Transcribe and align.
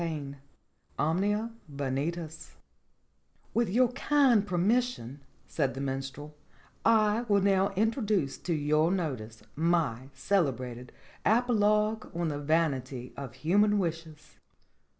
V 0.03 0.33
OMNIA 0.97 1.51
VANITAS 1.67 2.55
"WITH 3.53 3.69
your 3.69 3.89
kind 3.89 4.47
permission," 4.47 5.19
said 5.47 5.75
the 5.75 5.79
Minstrel, 5.79 6.35
"I 6.83 7.21
will 7.29 7.41
now 7.41 7.69
introduce 7.75 8.39
to 8.39 8.53
your 8.55 8.89
notice 8.89 9.43
my 9.55 10.09
celebrated 10.15 10.91
apologue 11.23 12.09
on 12.15 12.29
the 12.29 12.39
vanity 12.39 13.13
of 13.15 13.35
human 13.35 13.77
wishes." 13.77 14.37